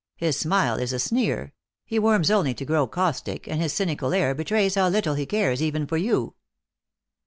[0.15, 1.53] His smile is a sneer;
[1.85, 5.61] he warms only to grow caustic, and his cynical air betrays how little he cares
[5.61, 6.33] even for you."